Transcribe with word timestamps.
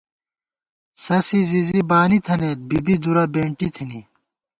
سَسی 1.03 1.39
زِزی 1.49 1.81
بانی 1.89 2.19
تھنَئیت 2.25 2.59
بی 2.69 2.79
بی 2.85 2.95
دُرہ 3.03 3.23
بېنٹی 3.33 3.67
تِھنی 3.75 4.01